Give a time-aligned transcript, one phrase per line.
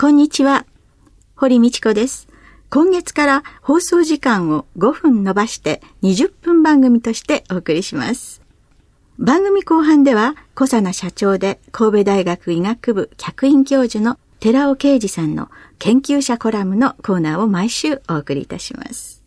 [0.00, 0.64] こんにちは。
[1.36, 2.26] 堀道子です。
[2.70, 8.40] 今月から放送時間を5分伸ばして20分番組としてお送りします。
[9.18, 19.22] 番組後半では小佐奈社長で神戸大学医学部客員教授の寺尾啓二さんの研究者コラムのコーナーを毎週お送りいたします。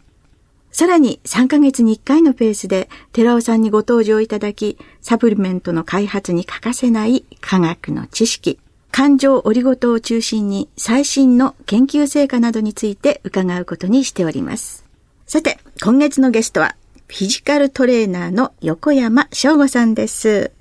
[0.71, 8.57] さらに3ヶ月に1回のペースで寺尾さんにご登場いただき、サプリメントの開発に欠かせない科学の知識、
[8.95, 14.85] 感情オリゴ糖を中心に最新の研究成果などについて伺うことにしております。
[15.25, 16.75] さて、今月のゲストは
[17.07, 20.51] フィジカルトレーナーの横山翔吾さんです。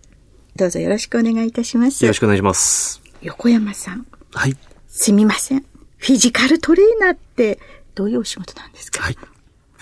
[0.57, 2.03] どうぞよろしくお願いいたします。
[2.07, 3.03] よろしくお願いします。
[3.21, 4.07] 横山さん。
[4.33, 4.57] はい。
[4.89, 5.67] すみません。
[5.99, 7.59] フィジカルトレーナーって
[7.95, 9.03] どういうお仕事なんですか？
[9.03, 9.15] はい。
[9.15, 9.29] フ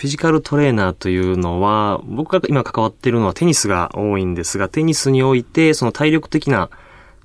[0.01, 6.69] ィジカルトレーナーというのは、僕が今関わっているのはテニスが多いんですが、テニスにおいてその体力的な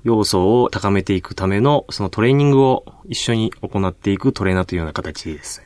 [0.06, 5.62] 要素を高めていくためのそのトレーニングを一緒に行っていくトレーナーというような形です。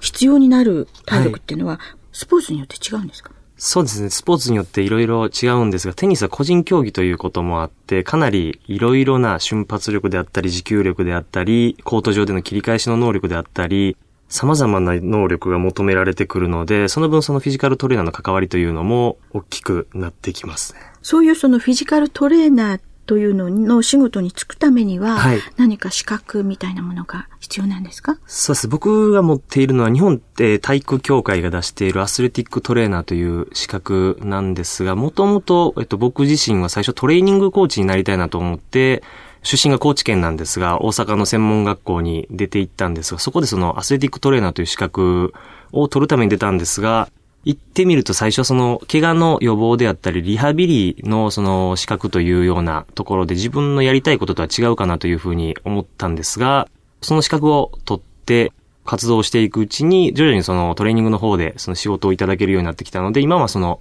[0.00, 1.82] 必要になる体力っていうのは、はい
[2.18, 3.30] スポーツによって違うんですか？
[3.58, 4.08] そうですね。
[4.08, 13.98] スポーツによっていろいろ違うんですが、テニスは個人競技ということもあって、かなりいろいろな瞬発力であったり、持久力であったり、コート上での切り返しの能力であったり、
[14.30, 20.80] 様々な能力が求められてくるので、その分そのフィジカルトレーナーの関わりというのも大きくなってきますね。
[21.02, 28.18] そういうそのフィジカルトレーナーというのの仕事に就くためには、はい、何か資格みたいなものが必要なんですか？
[28.26, 28.68] そうです。
[28.68, 39.02] 僕が持っているのは日本体育協会が出しているアスレティックトレーナーという資格なんですが、もともと、えっと、僕自身は最初トレーニングコーチになりたいなと思って、
[39.42, 45.32] 出身が高知県なんですが、大阪の専門学校に出て行ったんですが、そこでそのアスレティックトレーナーという資格
[45.70, 47.08] を取るために出たんですが、
[47.46, 56.68] 行ってみると最初その怪我の予防であったりリハビリのその資格というようなところで自分のやりたいこととは違うかなというふうに思ったんですが、
[57.02, 58.52] その資格を取って
[58.84, 63.78] 活動していくうちに徐々にそのトレーニングの方でその仕事をいただけるようになってきたので、今はその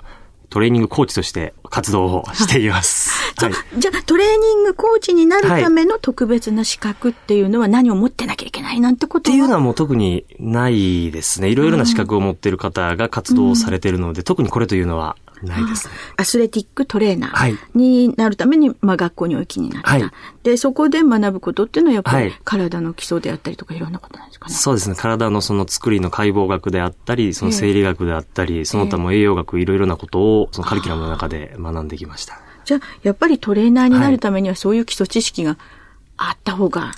[0.49, 3.11] トレーニングコーチとして活動をしています。
[3.37, 11.49] はい、じゃあ、トレーニングコーチになるための特別な資格っていうのは何を持ってなきゃいけないなんてことっていうのはもう特にないですね。
[11.49, 15.93] いろいろな資格を持っている方が活動されているので、うん、特にこれというのはないですね。
[16.17, 20.11] アスレティックトレーナーになるために、まあ、学校にお行きになった、はい、
[20.43, 24.53] で、そこで学ぶことっていうのはやっぱり体の基礎であったりとかいろんなことなんですかね。
[24.53, 24.95] そうですね。
[24.95, 32.39] 体のその作りの解剖学であったり、その生理学であったり、その他も栄養学いろいろなことをそのカリキュラムの中で学んできました。
[32.65, 35.57] じゃあ、やっぱりトレーナーになるためにはそういう基礎知識が
[36.17, 36.93] あった方が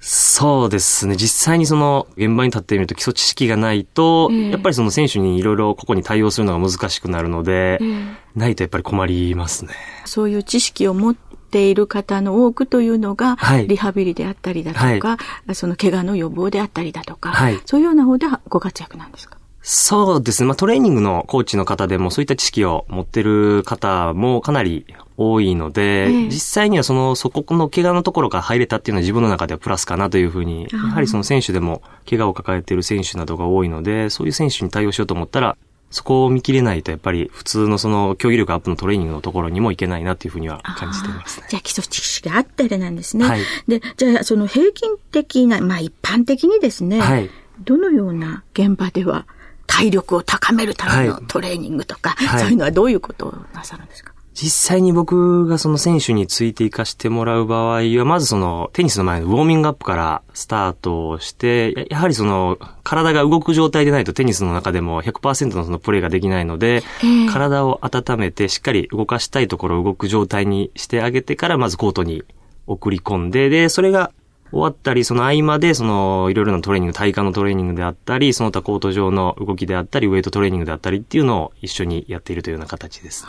[0.00, 1.16] そうですね。
[1.16, 9.74] 実際にその現場に立ってみると基礎知識がないと、えー、やっぱりその選手にいろいろここに対応するのが難しくなるので、えー、ないとやっぱり困りますね。
[10.04, 15.18] そういう知識を持っている方の多くというのが、はい、リハビリであったりだとか、は
[15.50, 19.36] い、その怪我の予防であったりだとか、はい、そういうような方でご活躍なんですか？
[19.60, 20.46] そうですね。
[20.46, 24.86] まあトレーニングのコーチの方でもそういった知識を持ってる方もかなり
[25.18, 35.56] 多いので、え実際にはその、そこの怪我のところから入れたっていうのは自分の中ではプラスかなというふうに、やはりその選手でも怪我を抱えている選手などが多いので、そういう選手に対応しようと思ったら、
[35.90, 41.46] そこを見切れないと、やっぱり普通のその競技力アップのトレーニングのところにもいけないなっていうふうには感じていますね。
[41.48, 43.26] じゃあ基礎知識があったらなんですね。
[43.26, 43.40] はい。
[43.66, 47.30] で、じゃあその平均的な、まあ一般的にですね、はい。
[47.64, 49.26] どのような現場では
[49.66, 54.12] 体力を高めるためのトレーニングとか、はい、そういうのはどういうことをなさるんですか？
[54.40, 66.84] 実際に僕がその選手についていかしてもらう場合は、まずそのテニスの前のウォーミングアップからスタートをして、やはりその体が動く状態でないとテニスの中でも100%のそのプレーができないので、
[67.32, 72.22] 体を温めてしっかり動かしたいところを動く状態にしてあげてから、まずコートに
[72.68, 74.12] 送り込んで、で、それが
[74.52, 83.26] 終わったり、その合間で、その、いろいろなトレーニング、体幹のトレーニングであったり、その他コート上の動きであったり、ウェイトトレーニングであったりっていうのを一緒にやっているというような形です。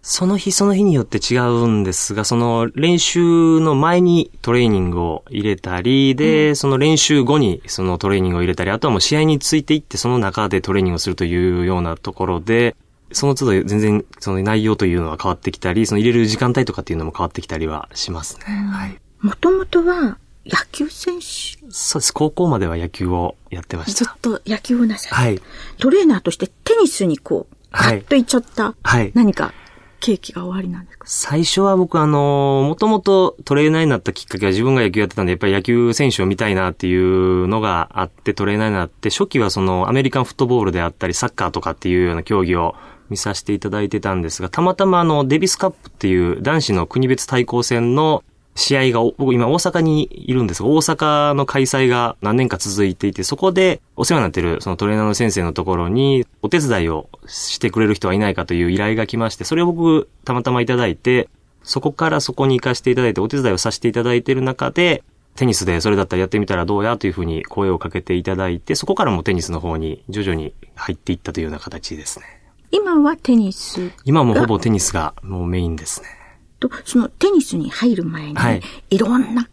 [0.00, 12.74] その日その日によって違うんですが、その練習の前にトレーニングを入れたり、で、その練習後にそのトレーニングを入れたり、あとはもう試合についていってその中でトレーニングをするというようなところで、
[13.12, 18.44] その都度全然その内容というのは変わってきたり、その入れる時間帯とかっていうのも変わってきたりはしますね。
[18.44, 18.98] はい。
[19.20, 21.58] もともとは野球選手？
[21.70, 22.12] そうです。
[22.14, 24.04] 高校までは野球をやってました。
[24.04, 25.14] ずっと野球をなさる。
[25.16, 25.40] はい。
[25.78, 29.12] トレーナーとしてテニスにこう、ガはいッといっちゃった、はい。
[29.14, 29.52] 何か
[30.00, 31.04] 契機が終わりなんですか？
[31.06, 42.74] 最初は僕あの、もともとトレーナーになったきっかけは自分が野球やってたんで、やっぱり野球選手を見たいなっていうのがあってトレーナーになって、初期はそのアメリカンフットボールであったりサッカーとかっていうような競技を
[43.10, 48.22] 見させていただいてたんですが、たまたまあの、デビスカップっていう男子の国別対抗戦の
[48.58, 61.28] 試合が、僕今大阪にいるんですが、大阪の開催が何年か続いていて、そこでお世話になってるそのトレーナーの先生のところにお手伝いをしてくれる人はいないかという依頼が来まして、それを僕たまたまいただいて、
[61.62, 65.04] そこからそこに行かせていただいてお手伝いをさせていただいている中で、
[65.36, 72.26] テニスでそれだったらやってみたらどうやというふうに声をかけていただいて、そこからもテニスの方に徐々に入っていったというような形ですね。
[72.72, 76.17] 今はテニス今はもうほぼテニスがもうメインですね。
[76.60, 79.48] と、そのテニスに入る前に、はいい、ろんな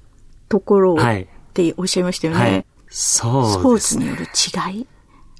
[0.49, 1.27] ところをっはい。
[1.53, 2.39] ておっしゃいましたよね。
[2.39, 2.65] はい。
[2.89, 4.05] スそポうですね。
[4.05, 4.87] ーツによる違い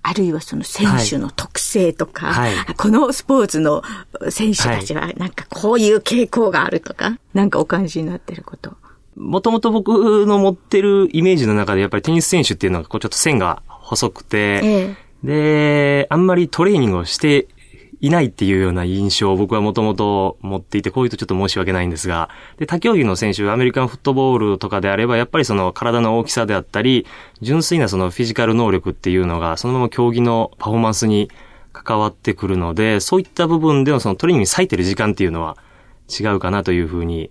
[0.07, 3.81] あるいはその選手の特性とか、はいこのスポーツの
[4.29, 8.77] 選手たちはなんかこういう傾向があるとか、なんかお感じになってること。
[9.15, 15.25] もともと僕の持ってるイメージの中でやっぱりテニス選手っていうのがこうちょっと線が細くて、ええ。
[16.03, 17.47] で、あんまりトレーニングをして
[18.01, 27.06] いないっていうような印象を僕はもともと持っていて、こういうとちょっと申し訳ないんですが、で、他競技の選手、アメリカンフットボールとかであれば、やっぱりその体の大きさであったり、
[27.42, 31.30] 純粋なそのフィジカル能力っていうのが、そのまま競技のパフォーマンスに
[31.74, 35.57] 関わってくるので、そういった部分でのそのトレーニングに割いてる時間っていうのは
[36.07, 37.30] 違うかなというふうに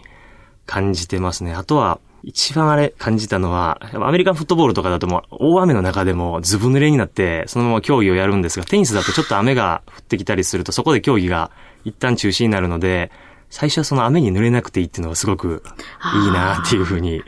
[0.66, 1.54] 感じてますね。
[1.54, 11.50] あとは、一番あれ感じたのは、アメリカンフットボールとかだともう大雨の中でもずぶ濡れになってそのまま競技をやるんですが、テニスだとちょっと雨が降ってきたりするとそこで競技が
[11.84, 13.10] 一旦中止になるので、
[13.50, 15.62] 最初はその雨に濡れなくていいっていうのがすごく
[16.24, 17.22] いいなっていうふうに。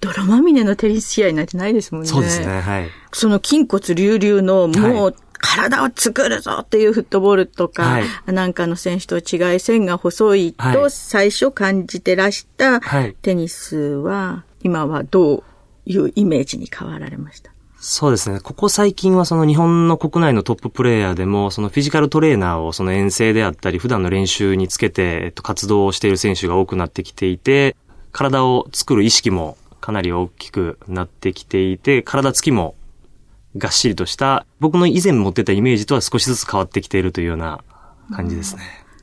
[0.00, 2.08] 泥まみれのテニス試合なんてないですもんね。
[2.08, 2.88] そうですね、はい。
[3.12, 8.04] その筋骨隆々のもう体を作るぞっていうフットボールとか、はい。
[8.26, 10.90] なんかの選手と違い線が細いとはい。
[10.90, 13.14] 最初感じてらしたはい。
[13.22, 15.42] テニスは今はどう
[15.86, 17.50] いうイメージに変わられました？
[17.82, 18.40] そうですね。
[18.40, 27.74] ここ最近はその日本の国内のトッププレイヤーでも、そのフィジカルトレーナーをその遠征であったり、普段の練習につけて、えっと、活動をしている選手が多くなってきていて、
[28.12, 32.74] 体を作る意識もかなり大きくなってきていて、体つきも
[33.56, 37.62] がっしりとした、僕の以前持ってたイメージとは少しずつ変わってきているというような
[38.12, 38.62] 感じですね。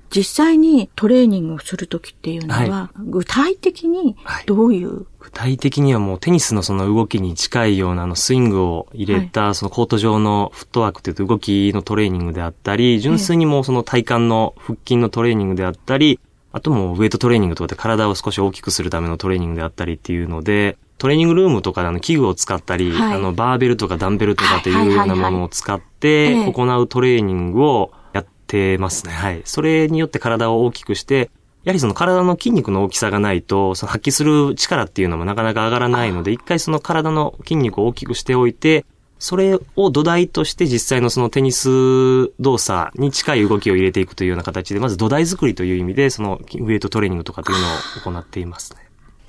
[0.10, 4.16] 実際にトレーニングをするときっていうのは、具体的に
[4.46, 16.20] どういう、具体的にはもうテニスのその動きに近いようなあのスイングを入れたそのコート上のフットワークというと動きのトレーニングであったり、純粋にもうその体幹の腹筋のトレーニングであったり、
[16.54, 29.14] あともうウェイトトレーニングとかで体を少し大きくするためのトレーニングであったりっていうので、トレーニングルームとかであの器具を使ったり、はいあのバーベルとかダンベルとかっていうようなものを使っえてえ行うトレーニングをやってますね。
[29.14, 29.42] はい。
[29.46, 31.30] それによって体を大きくして、
[31.64, 38.86] やはりその体の筋肉の大きさがないと、その発揮する力っていうのもなかなか上がらないので、一回その体の筋肉を大きくしておいて、
[39.20, 48.80] それを土台として実際のそのテニス動作に近い動きを入れていくというような形で、まず土台作りという意味で、そのウェイトトレーニングとかっていうのを行っていますね。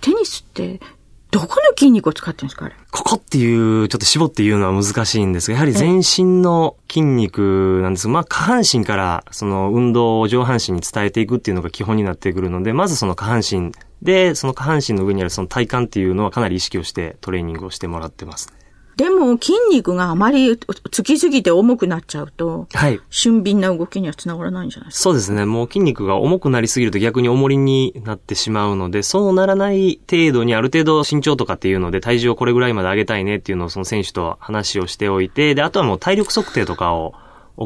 [0.00, 0.80] テニスって
[1.30, 2.74] どこの筋肉を使ってるんですかあれ？
[2.90, 18.54] ここっていう、ちょっと絞って言うのは難しいんですが、やはり全身の筋肉なんですが、まあ下半身からその運動を上半身に伝えていくっていうのが基本になってくるので、まずその下半身で、その下半身の上にあるその体幹っていうのはかなり意識をしてトレーニングをしてもらってますね。
[18.98, 20.58] でも筋肉があまり
[20.90, 23.00] つきすぎて重くなっちゃうと、はい。
[23.10, 25.02] 俊敏な動きにはつながらないんじゃないですか？
[25.04, 25.44] そうですね。
[25.44, 37.14] もう筋肉が重くなりすぎると逆に重りになってしまうので、そうならない程度にある程度身長とかっていうので体重をこれぐらいまで上げたいねっていうのをその選手と話をしておいて、で、あとはもう体力測定とかを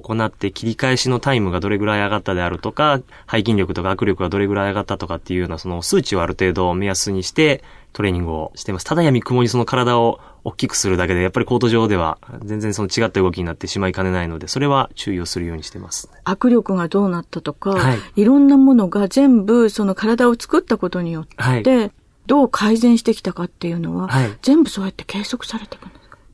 [0.01, 8.85] 行って切り返しのタイムがどれぐらい上がったであるとか、背筋力とか握力がどれぐらい上がったとかっていうようなその数値をある程度目安にしてトレーニングをしています。
[8.85, 16.21] ただやみくもにその体を大きくするだけで、やっぱりコート上では全然その違った動きになってしまいかねないので、それは注意をするようにしてますね。
[16.25, 21.93] 握力がどうなったとか、はいい、ろんなものが全部その体を作ったことによって、はい。
[22.27, 25.92] どう改善してきたかっていうのは、はい全部そうやって計測されていくんですか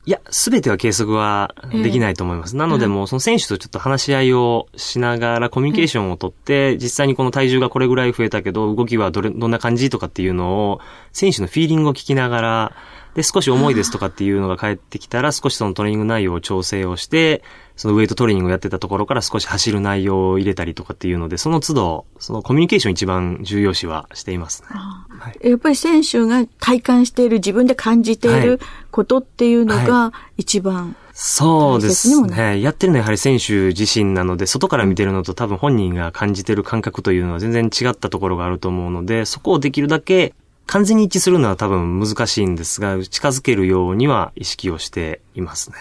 [0.09, 2.57] いや、すべては計測はできないと思います。
[2.57, 10.79] なのでもう、その選手とちょっと話し合いをしながらコミュニケーションをとって、実際にこの体重がこれぐらい増えたけど、動きはどれ、どんな感じとかっていうのを、
[11.11, 12.75] 選手のフィーリングを聞きながら、
[13.15, 17.43] で、少し重いですとかっていうのが返ってきたら、少しそのトレーニング内容を調整をして、
[17.75, 24.67] そのウェイトトレーニングをやってたところから少し走る内容を入れたりとかっていうので、その都度、そのコミュニケーション一番重要視はしていますね。
[24.71, 28.59] はい、やっぱり選手が体感している、自分で感じている
[28.91, 32.61] ことっていうのが一番、はいそうですね。
[32.61, 40.33] やってるのはやはり選手自身なので、外から見てるのと多分本人が感じてる感覚というのは全然違ったところがあると思うので、そこをできるだけ
[40.69, 45.77] 完全に一致するのは多分難しいんですが、近づけるようには意識をしていますね。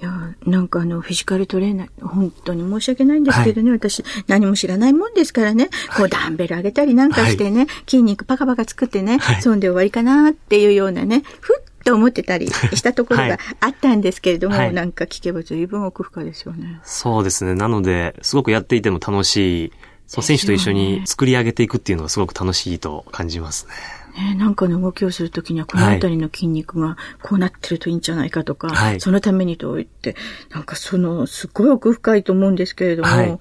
[0.00, 0.04] い。
[0.04, 16.80] や、なんかあの、フィジカルトレーナー、本当に申し訳ないんですけどね、はい、私、何も知らないもんですからね、こう、ダンベル上げたりなんかしてね、はい、筋肉パカパカ作ってね、はい、そんで終わりかなっていうようなね、ふっと思ってたりしたところがあったんですけれども、はい、なんか聞けば随分奥深いですよね。
[16.84, 17.54] そうですね。
[17.54, 19.72] なので、すごくやっていても楽しい、
[20.06, 23.72] そう、選手と一緒に作り上げていくっていうのはすごく楽しいと感じますね。
[24.16, 30.16] ね、なんかの動きをするときには、この辺りの筋肉がこうなってるといいんじゃないかとか、はい、そのためにと言って、
[30.50, 33.38] なんかその、すごい奥深いと思うんですけれども、はい、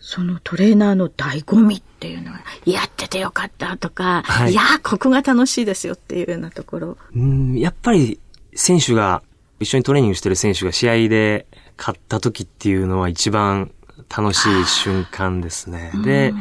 [0.00, 6.98] そのトレーナーの醍醐味っていうのは、やっててよかったとか、はい、いや、ここが楽しいですよっていうようなところ。
[7.14, 8.18] うん、やっぱり
[8.54, 9.22] 選手が、
[9.60, 11.46] 一緒にトレーニングしてる選手が試合で
[11.76, 13.72] 勝った時っていうのは一番
[14.08, 15.92] 楽しい瞬間ですね。
[16.04, 16.32] で、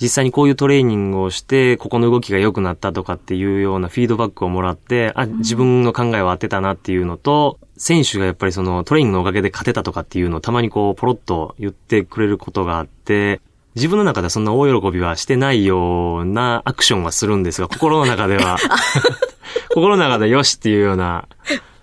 [0.00, 13.40] 実際にこういうトレーニングをして、ここの動きが良くなったとかっていうようなフィードバックをもらって、あ、自分の考えは合ってたなっていうのと、選手がやっぱりそのトレーニングのおかげで勝てたとかっていうのをたまにこうポロッと言ってくれることがあって、
[13.74, 18.56] 自分の中ではそんな大喜びはしてないようなアクションはするんですが、心の中では。
[19.74, 21.26] 心の中でよしっていうような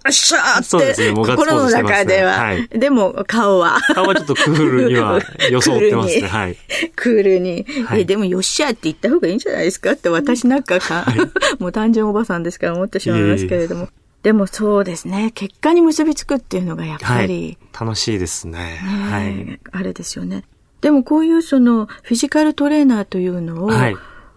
[0.09, 2.39] っしゃーって、ね、心の中では。
[2.39, 3.79] はい、でも、顔は。
[3.93, 5.19] 顔はちょっとクールには
[5.51, 6.27] 装ってますね。
[6.27, 6.57] はい。
[6.95, 7.65] クールに。
[7.85, 11.17] はい、え、でも、よっしゃって言った方がいいんじゃないですかって私なんかか、はい、
[11.61, 13.89] もう単純おばさんですから思ってしまいますけれども。
[14.23, 15.31] でもそうですね。
[15.35, 17.57] 結果に結びつくっていうのがやっぱり。
[17.71, 18.59] はい、楽しいですね。
[18.59, 19.59] ねはい。
[19.71, 20.43] あれですよね。
[20.81, 23.69] でもこういうそのフィジカルトレーナーというのを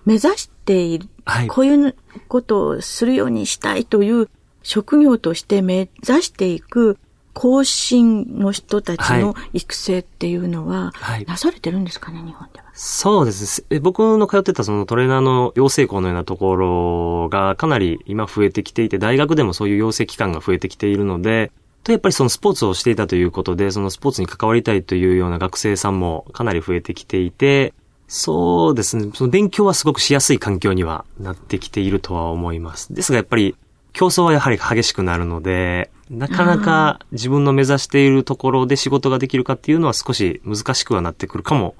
[0.04, 1.94] 目指している、はい、こういう
[2.28, 4.28] ことをするようにしたいという
[4.62, 6.98] 職業として目指していく
[7.38, 10.92] 後進の人たちの育成っていうのは、
[11.26, 12.64] なされてるんですかね、日本では。
[12.74, 13.78] そうですね。
[13.78, 21.52] 僕の通ってたそのトレーナーの養成校のようなところがかなり今増えてきていて、大学でもそういう養成機関が増えてきているので、
[21.84, 27.72] とやっぱりそのスポーツをしていたということで、そのスポーツに関わりたいというような学生さんもかなり増えてきていて、
[28.08, 29.12] そうですね。
[29.14, 32.92] その勉強はすごくしやすい環境にはなってきているとは思います。
[32.94, 33.54] ですがやっぱり
[33.98, 41.74] 競争はやはり激しくなるので、なかなか自分の目指しているところで仕事ができるかっていうのは少し難しくはなってくるかも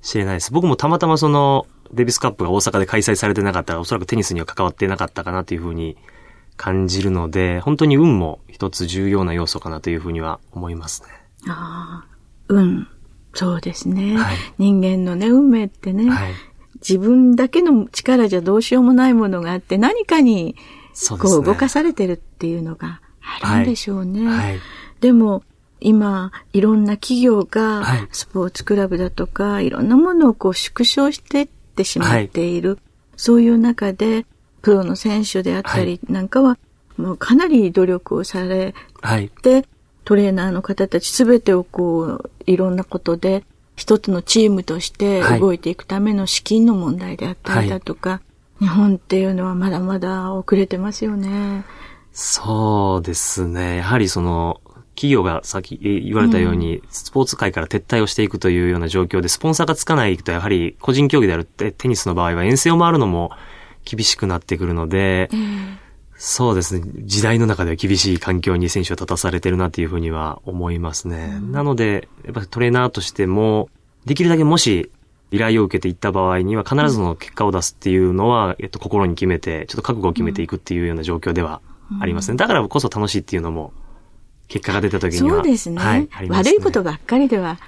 [0.00, 0.50] しれないです。
[0.50, 5.98] 僕もたまたまそのデビスカップが大阪で開催されてなかったらおそらくテニスには関わってなかったかなというふうに
[6.56, 11.08] 感じるので、本当に運も一つ重要な要素かなというふうには思いますね。
[11.48, 12.16] ああ、
[12.48, 12.88] 運。
[13.34, 14.16] そうですね。
[14.16, 16.32] はい、人間のね、運命ってね、はい、
[16.76, 20.56] 自分だけの力じゃどうしようもないものがあって、何かに
[21.18, 23.00] こう動かされてるっていうのが
[23.42, 24.26] あるんでしょうね。
[24.26, 24.38] はい。
[24.38, 24.60] はい、
[25.00, 25.42] でも、
[25.80, 27.82] 今、いろんな企業が、
[28.12, 32.70] スポーツクラブだとか、いろんなものをこう縮小していってしまっている。
[32.70, 32.78] はい、
[33.16, 34.26] そういう中で、
[34.62, 36.56] プロの選手であったりなんかは、
[36.96, 38.74] もうかなり努力をされ
[39.42, 39.66] て、
[40.04, 43.44] トレーナーの方たちすべてをこう、いろんなことで、
[43.74, 48.20] 一つのチームとして動いていくための資金の問題であったりだとか、
[48.62, 51.64] 日本っていうのはまだまだ遅れてますよね。
[52.12, 53.78] そうですね。
[53.78, 54.60] やはりその、
[54.94, 63.32] 企業がさっき言われたように、スポーツ界から撤退をしていくというような状況で、スポンサーがつかないと、やはり個人競技であるテニスの場合は遠征を回るのも
[63.84, 65.28] 厳しくなってくるので、
[66.14, 66.86] そうですね。
[66.98, 71.40] 時代の中では厳しい環境に選手は立たされてるなというふうには思いますね。
[71.40, 73.70] なので、やっぱトレーナーとしても、
[74.04, 74.92] できるだけもし
[75.32, 81.60] 依頼を受けていった場合には必ずの結果を出すっていうのは、えっと、心に決めて、ちょっと覚悟を決めていくっていうような状況では
[82.00, 82.36] ありますね。
[82.36, 83.72] だからこそ楽しいっていうのも、
[84.48, 85.36] 結果が出た時には。
[85.36, 85.78] そうですね。
[85.78, 87.58] はい、ね悪いことばっかりでは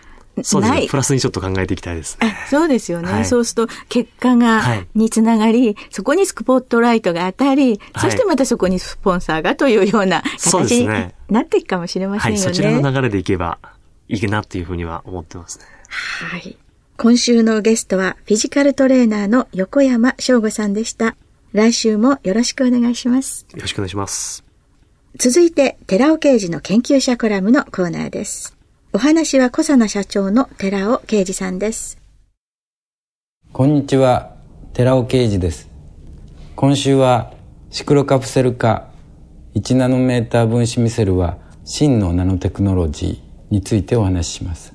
[0.42, 0.86] そうですね。
[0.88, 3.12] プラスにちょっと考えていきたいです、ね、そうですよね。
[3.12, 10.88] はい、そうすると、結果が、はい、につながり、そこにスポットライトが当たり、そしてまたそこにスポンサーがというような形に
[11.30, 12.44] なっていくかもしれませんよね。
[12.44, 13.58] はい、そちらの流れでいけば
[14.08, 15.64] いいなっていうふうには思ってますね。
[15.88, 16.56] はい。
[16.96, 21.16] 今週のゲストはフィジカルトレーナーの横山翔吾さんでした。
[21.52, 23.46] 来週もよろしくお願いします。
[23.52, 24.44] よろしくお願いします。
[25.18, 28.56] 続いて、寺尾刑事の研究者コラムのコーナーです。
[28.92, 31.98] お話は小佐奈社長の寺尾啓二さんです。
[33.52, 34.36] こんにちは、
[34.72, 35.68] 寺尾啓二です。
[36.56, 37.32] 今週は
[37.70, 38.88] シクロカプセル化
[39.56, 44.72] 1ナノメーター分子ミセルは真のナノテクノロジーについてお話しします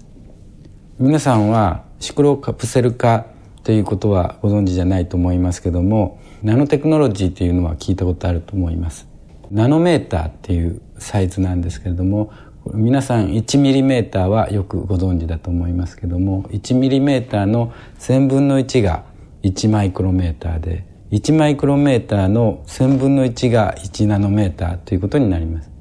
[0.98, 3.26] 皆さんはシクロカプセル化
[3.64, 9.08] ということはご存知じゃないと思いますけどもナノテクノロジーというのは聞いたことあると思います。
[9.52, 12.32] ナノメーターっていうサイズなんですけれども
[12.74, 19.04] 皆さん1ミリメーターはよくご存知だと思いますけども1ミリメーターの1000分の1が
[19.44, 25.72] 1マイクロメーターで1マイクロメーターの1000分の1が1ナノメーターということになります。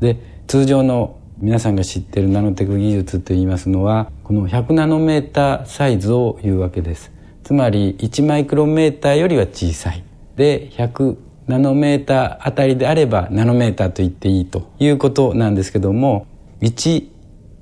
[0.00, 7.12] で通常の皆さんが知ってるナノテク技術といいますのはこの100ナノメーターサイズを言うわけです。
[7.44, 10.02] つまり1マイクロメーターよりは小さい。
[10.36, 16.26] で100ナノメーターあたりであればナノメーターと言っていいということなんですけども
[16.62, 17.06] 1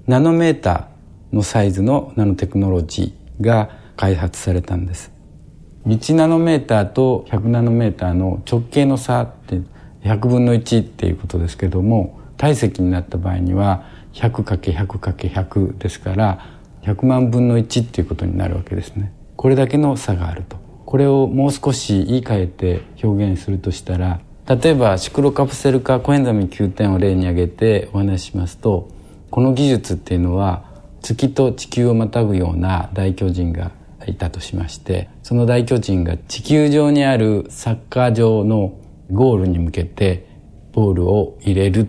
[0.06, 5.10] ナノメーターのサイズのナノテクノロジーが開発されたんです。
[5.86, 9.60] 1ナノメーターと100ナノメーターの直径の差って
[10.04, 16.46] 100分の1っていうことですけども体積になった場合には 100×100×100 ですから
[16.82, 19.12] 100万分の1っていうことになるわけですね。
[19.36, 20.56] これだけの差があると。
[20.84, 28.88] これをもう少し言い換えて表現するとしたら例えばシクロカプセル化コエンザミ9点を例に挙げてお話ししますと
[29.30, 30.64] この技術っていうのは
[31.00, 33.72] 月と地球をまたぐような大巨人が
[34.06, 38.78] いたとしましてその大巨人が地球上にあるサッカー場の
[39.10, 40.28] ゴールに向けて
[40.72, 41.88] ボールを入れる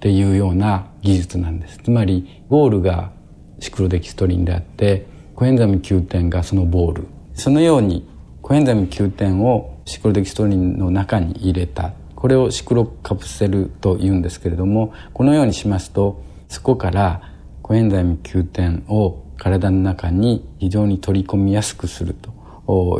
[0.00, 1.78] っていうような技術なんです。
[1.84, 3.12] つまりゴールが
[3.58, 5.04] シクロデキストリンであって
[5.34, 7.06] コエンザミ9点がそのボール。
[7.34, 8.08] そのように
[8.40, 11.92] コエンザミ9点をシクロデキストリンの中に入れた。
[12.16, 17.22] これをシクロカプセルと言うんですけれどもこのようにしますとそこから
[17.62, 22.39] コエンザイム9点を体の中に非常に取り込みやすくすると。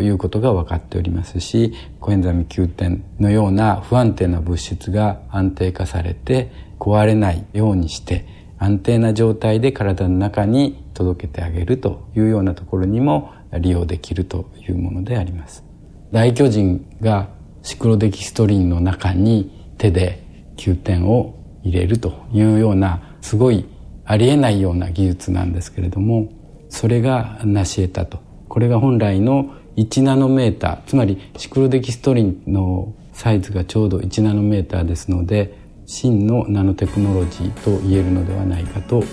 [0.00, 8.26] いうことが分かっておりますしコエンザイム9点のような不安定な物質が安定化されて壊れないようにして
[8.58, 15.64] 安定な状態で体の中に届けてあげるというようなところにも利用できるというものであります。
[16.12, 17.28] 大巨人が
[17.62, 20.22] シクロデキストリンの中に手で
[20.56, 23.66] 9点を入れるというようなすごい
[24.04, 26.28] ありえないような技術なんですけれども
[26.68, 28.29] それが成し得たと。
[28.50, 39.04] これが本来の1ナノメーターつまりシクロデキストリンのサイズがちょうど1ナノメーターですので真のナノテクノロジーと言えるのではないかと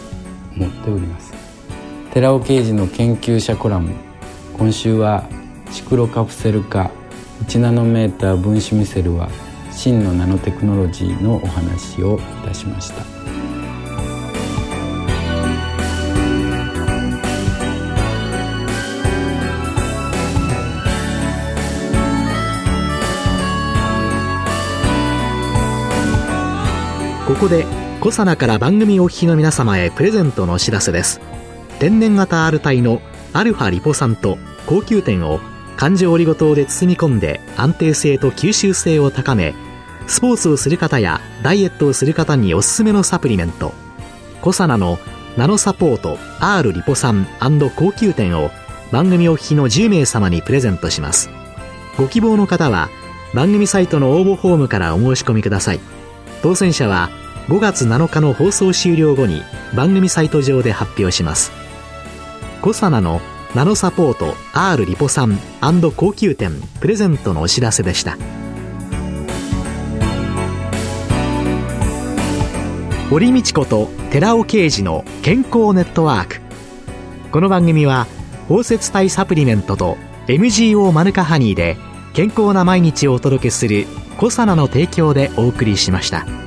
[0.56, 1.34] 思っております。
[2.14, 3.94] 寺尾啓二の研究者コラム
[4.58, 5.30] 今週は
[5.72, 6.90] シクロカプセル化
[7.46, 9.30] 1ナノメーター分子ミセルは
[9.72, 13.37] 真のナノテクノロジーのお話をいたしました。
[27.28, 27.66] ここで
[28.00, 31.20] コサナから番組お聞きの皆様へプレゼントのお知らせです。
[31.78, 33.02] 天然型 R 体の
[33.34, 35.42] アルファリポ酸と高級店を
[35.76, 39.54] 環状オリゴ糖で包み込んで安定性と吸収性を高め
[40.08, 43.74] スポーツをする方やダイエットをする方におすすめのサプリメント。
[44.40, 44.98] コサナの
[45.36, 47.28] ナノサポート R リポ酸
[47.76, 48.52] 高級店を
[48.94, 51.30] 番組お聞きの10名様にプレゼントします。
[51.98, 52.88] ご希望の方は
[53.34, 55.97] 番組サイトの応募フォームからお申し込みください。
[56.42, 57.10] 当選者は
[57.48, 59.42] 5月7日の放送終了後に
[59.76, 61.52] 番組サイト上で発表します。
[62.62, 63.22] コサナの
[63.56, 65.40] ナノサポート R リポ酸
[65.96, 68.18] 高級店プレゼントのお知らせでした。
[73.10, 76.42] 堀道子と寺尾啓二の健康ネットワーク。
[77.32, 78.06] この番組は
[78.50, 79.98] 包摂体サプリメントと
[80.28, 81.78] MGO マヌカハニーで
[82.14, 86.47] 健康な毎日をお届けするコサナの提供でお送りしました。